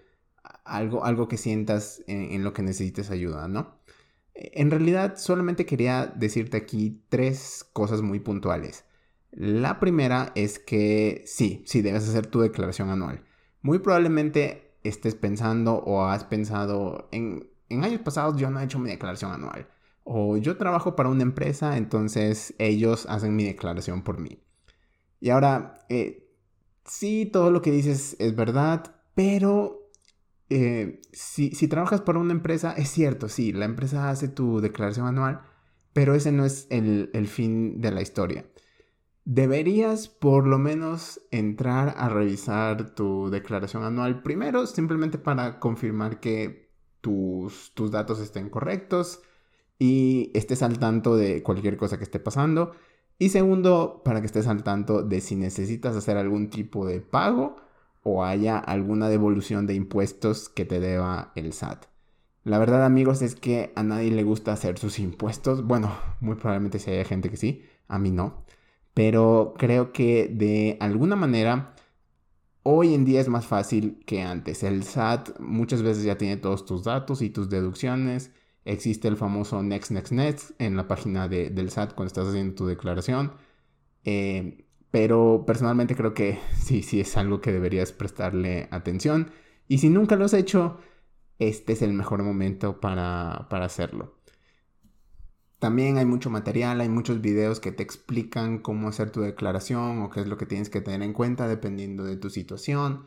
[0.64, 3.77] algo, algo que sientas en, lo que necesites ayuda, ¿no?
[4.38, 8.86] En realidad solamente quería decirte aquí tres cosas muy puntuales.
[9.32, 13.24] La primera es que sí, sí debes hacer tu declaración anual.
[13.62, 18.80] Muy probablemente estés pensando o has pensado en, en años pasados yo no he hecho
[18.80, 19.68] mi declaración anual
[20.10, 24.40] o yo trabajo para una empresa, entonces ellos hacen mi declaración por mí.
[25.20, 26.34] Y ahora, eh,
[26.86, 29.77] sí, todo lo que dices es verdad, pero
[30.50, 35.42] eh, si, trabajas para una empresa, es cierto, sí, la empresa hace tu declaración anual,
[35.94, 38.46] pero ese no es el, el fin de la historia.
[39.26, 46.72] Deberías por lo menos entrar a revisar tu declaración anual primero, simplemente para confirmar que
[47.02, 49.22] tus, tus datos estén correctos
[49.80, 52.72] y estés al tanto de cualquier cosa que esté pasando.
[53.20, 57.58] Y segundo, para que estés al tanto de si necesitas hacer algún tipo de pago
[58.08, 61.86] o haya alguna devolución de impuestos que te deba el SAT.
[62.44, 65.66] La verdad amigos es que a nadie le gusta hacer sus impuestos.
[65.66, 65.92] Bueno,
[66.22, 68.46] muy probablemente si haya gente que sí, a mí no.
[68.94, 71.76] Pero creo que de alguna manera
[72.64, 74.64] hoy en día es más fácil que antes.
[74.64, 78.32] El SAT muchas veces ya tiene todos tus datos y tus deducciones
[78.68, 82.68] Existe el famoso Next, Next, Next en la página del SAT cuando estás haciendo tu
[82.68, 83.32] declaración.
[84.04, 84.67] Eh,
[84.98, 89.30] pero personalmente creo que sí, sí es algo que deberías prestarle atención.
[89.68, 90.80] Y si nunca lo has hecho,
[91.38, 94.18] este es el mejor momento para, para hacerlo.
[95.60, 100.10] También hay mucho material, hay muchos videos que te explican cómo hacer tu declaración o
[100.10, 103.06] qué es lo que tienes que tener en cuenta dependiendo de tu situación.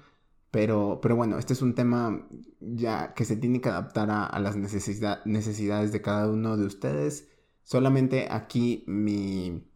[0.53, 2.25] Pero, pero bueno, este es un tema
[2.61, 7.27] ya que se tiene que adaptar a, las necesidades de cada uno de ustedes.
[7.65, 9.67] Solamente aquí mi...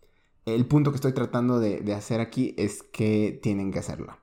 [0.46, 4.18] El punto que estoy tratando de, hacer aquí es que tienen que hacerlo.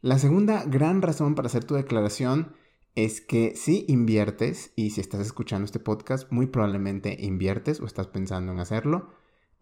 [0.00, 2.54] La segunda gran razón para hacer tu declaración
[2.96, 8.08] es que si inviertes, y si estás escuchando este podcast, muy probablemente inviertes o estás
[8.08, 9.10] pensando en hacerlo,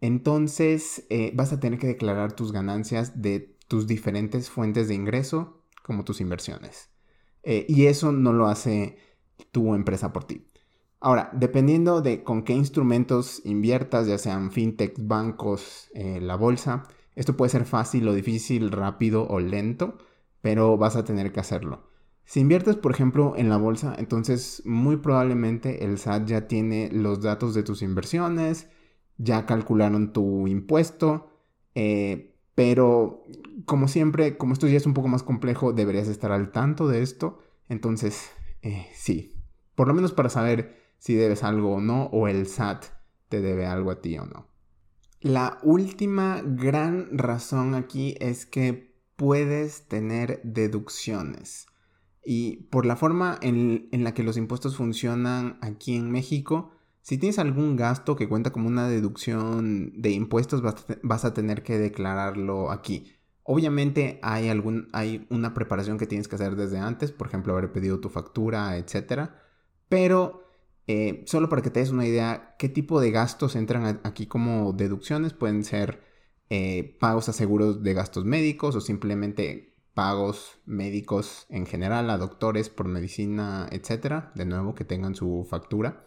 [0.01, 5.61] entonces eh, vas a tener que declarar tus ganancias de tus diferentes fuentes de ingreso,
[5.83, 6.89] como tus inversiones.
[7.43, 8.97] Eh, y eso no lo hace
[9.51, 10.47] tu empresa por ti.
[11.03, 16.83] Ahora, dependiendo de con qué instrumentos inviertas, ya sean fintechs, bancos, eh, la bolsa,
[17.15, 19.97] esto puede ser fácil o difícil, rápido o lento,
[20.41, 21.87] pero vas a tener que hacerlo.
[22.23, 27.21] Si inviertes, por ejemplo, en la bolsa, entonces muy probablemente el SAT ya tiene los
[27.21, 28.69] datos de tus inversiones,
[29.17, 31.31] ya calcularon tu impuesto,
[31.73, 33.23] eh, pero
[33.65, 37.01] como siempre, como esto ya es un poco más complejo, deberías estar al tanto de
[37.01, 37.39] esto.
[37.69, 38.29] Entonces,
[38.61, 39.35] eh, sí,
[39.73, 42.85] por lo menos para saber si debes algo o no, o el SAT
[43.27, 44.45] te debe algo a ti o no.
[45.19, 51.65] La última gran razón aquí es que puedes tener deducciones.
[52.23, 56.69] Y por la forma en, la que los impuestos funcionan aquí en México,
[57.01, 60.61] si tienes algún gasto que cuenta como una deducción de impuestos,
[61.01, 63.11] vas a, tener que declararlo aquí.
[63.41, 67.71] Obviamente hay, algún, hay una preparación que tienes que hacer desde antes, por ejemplo, haber
[67.71, 69.31] pedido tu factura, etc.
[69.89, 70.40] Pero
[70.87, 74.73] eh, solo para que te des una idea, qué tipo de gastos entran aquí como
[74.73, 76.01] deducciones, pueden ser
[76.49, 82.69] eh, pagos a seguros de gastos médicos o simplemente pagos médicos en general a doctores
[82.69, 86.03] por medicina, etcétera, de nuevo que tengan su factura.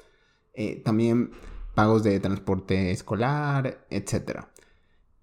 [0.54, 1.32] Eh, también
[1.74, 4.50] pagos de transporte escolar, etcétera.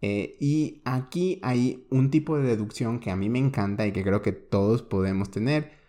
[0.03, 4.23] Y aquí hay un tipo de deducción que a mí me encanta y que creo
[4.23, 5.80] que todos podemos tener.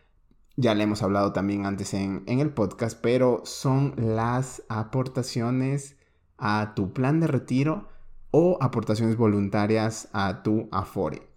[0.57, 5.97] Ya le hemos hablado también antes en, en el podcast, pero son las aportaciones
[6.39, 7.89] a tu plan de retiro
[8.31, 11.33] o aportaciones voluntarias a tu Afore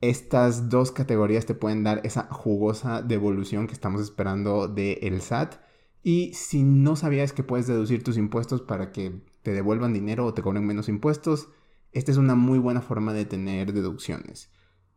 [0.00, 5.54] estas dos categorías te pueden dar esa jugosa devolución que estamos esperando del el SAT.
[6.02, 10.34] Y si no sabías que puedes deducir tus impuestos para que te devuelvan dinero o
[10.34, 11.48] te cobren menos impuestos,
[11.92, 14.50] esta es una muy buena forma de tener deducciones.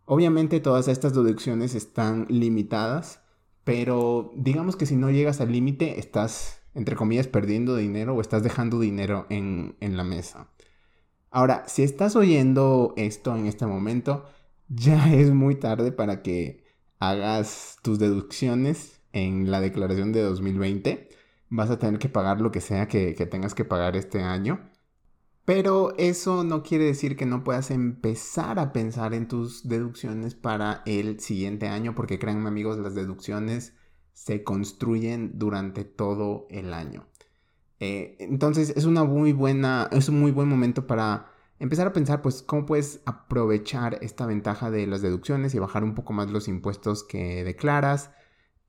[0.06, 3.22] Obviamente todas estas deducciones están limitadas,
[3.69, 8.41] pero digamos que si no llegas al límite estás, entre comillas, perdiendo dinero o estás
[8.41, 10.49] dejando dinero en, en la mesa.
[11.29, 14.25] Ahora, si estás oyendo esto en este momento,
[14.69, 16.63] ya es muy tarde para que
[16.97, 21.08] hagas tus deducciones en la declaración de 2020.
[21.49, 24.68] Vas a tener que pagar lo que sea que, tengas que pagar este año.
[25.49, 30.83] Pero eso no quiere decir que no puedas empezar a pensar en tus deducciones para
[30.85, 33.73] el siguiente año, porque créanme amigos, las deducciones
[34.13, 37.07] se construyen durante todo el año.
[37.79, 42.21] Eh, entonces es una muy buena, es un muy buen momento para empezar a pensar,
[42.21, 46.47] pues, cómo puedes aprovechar esta ventaja de las deducciones y bajar un poco más los
[46.47, 48.12] impuestos que declaras.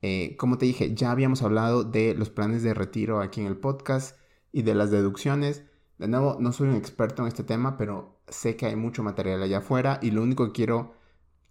[0.01, 3.57] Eh, como te dije, ya habíamos hablado de los planes de retiro aquí en el
[3.57, 4.17] podcast
[4.51, 5.63] y de las deducciones.
[6.01, 9.43] De nuevo, no soy un experto en este tema, pero sé que hay mucho material
[9.43, 10.95] allá afuera y lo único que quiero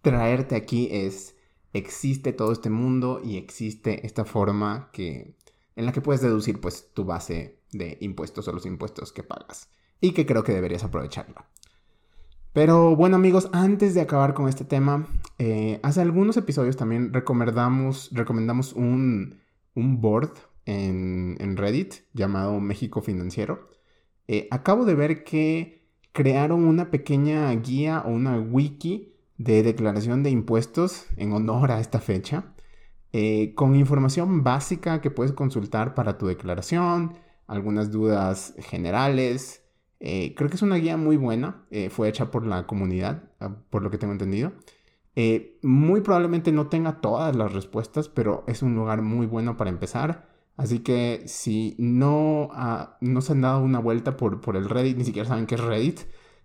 [0.01, 1.37] traerte aquí es,
[1.71, 5.37] existe todo este mundo y existe esta forma que,
[5.77, 9.69] en la que puedes deducir pues tu base de impuestos o los impuestos que pagas
[10.01, 11.47] y que creo que deberías aprovecharla.
[12.51, 15.07] Pero bueno amigos, antes de acabar con este tema,
[15.39, 19.39] eh, hace algunos episodios también recomendamos, recomendamos un,
[19.75, 20.33] board
[20.65, 23.71] en, Reddit llamado México Financiero.
[24.33, 30.29] Eh, acabo de ver que crearon una pequeña guía o una wiki de declaración de
[30.29, 32.53] impuestos en honor a esta fecha,
[33.11, 37.15] eh, con información básica que puedes consultar para tu declaración,
[37.45, 39.65] algunas dudas generales,
[39.99, 43.83] eh, creo que es una guía muy buena, fue hecha por la comunidad, ah, por
[43.83, 44.53] lo que tengo entendido.
[45.61, 50.30] Muy probablemente no tenga todas las respuestas, pero es un lugar muy bueno para empezar.
[50.61, 54.95] Así que si no, ah, no se han dado una vuelta por, por el Reddit,
[54.95, 56.01] ni siquiera saben qué es Reddit,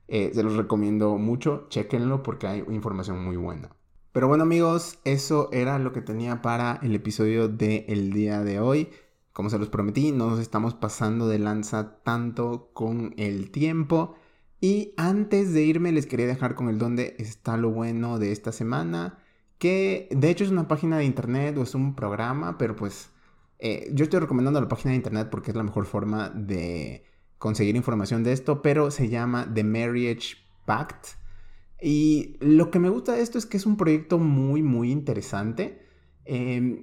[0.08, 3.68] se los recomiendo mucho, chequenlo porque hay información muy buena.
[4.12, 8.88] Pero bueno amigos, eso era lo que tenía para el episodio del día de hoy.
[9.34, 14.14] Como se los prometí, no nos estamos pasando de lanza tanto con el tiempo.
[14.62, 18.50] Y antes de irme les quería dejar con el dónde está lo bueno de esta
[18.50, 19.18] semana.
[19.58, 23.10] Que de hecho es una página de internet o es un programa, pero pues
[23.58, 27.04] eh, yo estoy recomendando la página de internet porque es la mejor forma de
[27.38, 31.06] conseguir información de esto, pero se llama The Marriage Pact.
[31.80, 35.86] Y lo que me gusta de esto es que es un proyecto muy, muy interesante.
[36.24, 36.82] Em,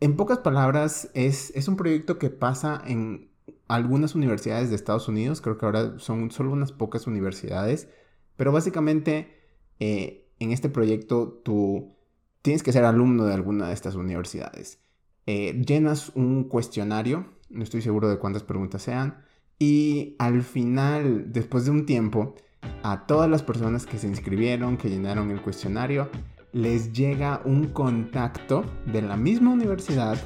[0.00, 3.30] en pocas palabras, es, es un proyecto que pasa en
[3.68, 7.88] algunas universidades de Estados Unidos, creo que ahora son solo unas pocas universidades,
[8.36, 9.36] pero básicamente
[9.78, 11.96] eh, en este proyecto tú
[12.42, 14.82] tienes que ser alumno de alguna de estas universidades.
[15.32, 19.18] Eh, llenas un cuestionario, no estoy seguro de cuántas preguntas sean,
[19.60, 22.34] y al final, después de un tiempo,
[22.82, 26.08] a todas las personas que se inscribieron, que llenaron el cuestionario,
[26.52, 30.18] les llega un contacto de la misma universidad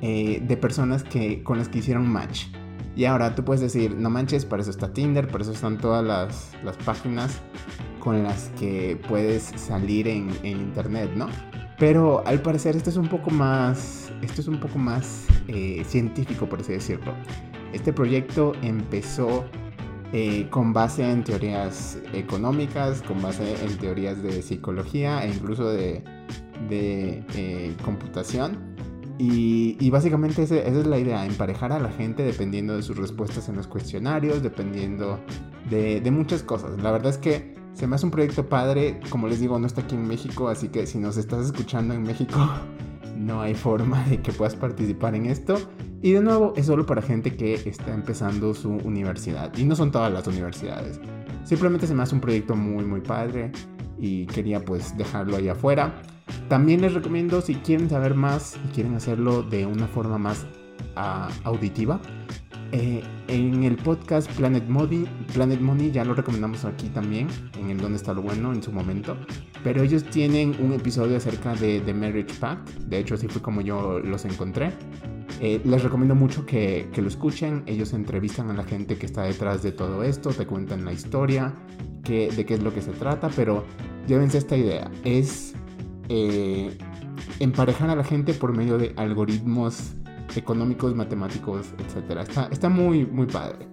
[0.00, 2.46] eh, de personas que, con las que hicieron match.
[2.94, 6.04] Y ahora tú puedes decir, no manches, para eso está Tinder, para eso están todas
[6.04, 7.40] las, las páginas
[7.98, 11.26] con las que puedes salir en, en, internet, ¿no?
[11.78, 16.48] Pero al parecer esto es un poco más, esto es un poco más eh, científico,
[16.48, 17.14] por así decirlo.
[17.72, 19.44] Este proyecto empezó
[20.12, 26.02] eh, con base en teorías económicas, con base en teorías de psicología e incluso de,
[26.68, 28.76] de eh, computación.
[29.18, 33.56] Y, básicamente esa, es la idea, emparejar a la gente dependiendo de sus respuestas en
[33.56, 35.18] los cuestionarios, dependiendo
[35.70, 36.80] de, de, muchas cosas.
[36.82, 39.82] La verdad es que se me hace un proyecto padre, como les digo, no está
[39.82, 42.38] aquí en México, así que si nos estás escuchando en México,
[43.26, 45.56] no hay forma de que puedas participar en esto.
[46.00, 49.52] Y de nuevo, es solo para gente que está empezando su universidad.
[49.58, 51.00] Y no son todas las universidades.
[51.44, 53.50] Simplemente se me hace un proyecto muy, muy padre
[53.98, 55.94] y quería pues dejarlo ahí afuera.
[56.48, 60.46] También les recomiendo si quieren saber más y quieren hacerlo de una forma más
[60.96, 62.00] uh, auditiva.
[62.72, 67.78] Eh, en el podcast Planet Money, Planet Money ya lo recomendamos aquí también, en el
[67.78, 69.16] Donde está lo bueno en su momento.
[69.62, 72.68] Pero ellos tienen un episodio acerca de The Marriage Pact.
[72.80, 74.72] De hecho, así fue como yo los encontré.
[75.40, 77.62] Eh, les recomiendo mucho que, que, lo escuchen.
[77.66, 81.54] Ellos entrevistan a la gente que está detrás de todo esto, te cuentan la historia,
[82.04, 83.64] que, de qué es lo que se trata, pero
[84.06, 84.90] llévense esta idea.
[85.04, 85.54] Es
[86.08, 86.76] eh,
[87.40, 89.94] emparejar a la gente por medio de algoritmos
[90.34, 92.28] económicos, matemáticos, etc.
[92.50, 93.68] Está, muy, muy padre.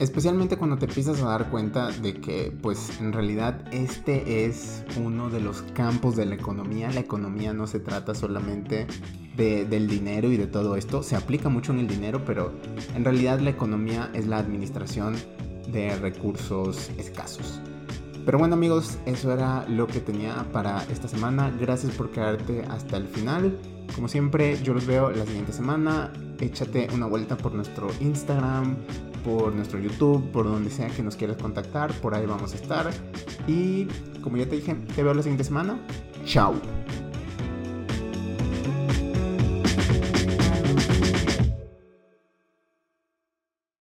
[0.00, 5.30] Especialmente cuando te empiezas a dar cuenta de que, pues, en realidad este es uno
[5.30, 6.90] de los campos de la economía.
[6.90, 8.86] La economía no se trata solamente
[9.36, 11.02] de, del dinero y de todo esto.
[11.02, 12.52] Se aplica mucho en el dinero, pero
[12.94, 15.14] en realidad la economía es la administración
[15.68, 17.60] de recursos escasos.
[18.26, 21.54] Pero bueno amigos, eso era lo que tenía para esta semana.
[21.60, 23.56] Gracias por quedarte hasta el final.
[23.94, 26.12] Como siempre, yo los veo la siguiente semana.
[26.40, 28.78] Échate una vuelta por nuestro Instagram,
[29.24, 31.92] por nuestro YouTube, por donde sea que nos quieras contactar.
[32.00, 32.90] Por ahí vamos a estar.
[33.46, 33.84] Y
[34.22, 35.78] como ya te dije, te veo la siguiente semana.
[36.24, 36.54] Chao.